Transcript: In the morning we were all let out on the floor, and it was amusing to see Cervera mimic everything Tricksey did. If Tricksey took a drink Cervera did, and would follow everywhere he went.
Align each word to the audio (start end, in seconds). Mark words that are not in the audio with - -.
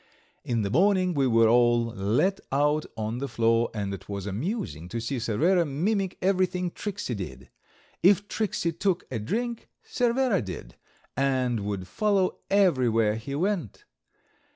In 0.43 0.63
the 0.63 0.71
morning 0.71 1.13
we 1.13 1.27
were 1.27 1.47
all 1.47 1.85
let 1.93 2.39
out 2.51 2.87
on 2.97 3.19
the 3.19 3.27
floor, 3.27 3.69
and 3.71 3.93
it 3.93 4.09
was 4.09 4.25
amusing 4.25 4.89
to 4.89 4.99
see 4.99 5.19
Cervera 5.19 5.63
mimic 5.63 6.17
everything 6.23 6.71
Tricksey 6.71 7.13
did. 7.13 7.51
If 8.01 8.27
Tricksey 8.27 8.71
took 8.71 9.03
a 9.11 9.19
drink 9.19 9.69
Cervera 9.85 10.41
did, 10.41 10.73
and 11.15 11.59
would 11.67 11.85
follow 11.85 12.39
everywhere 12.49 13.13
he 13.15 13.35
went. 13.35 13.85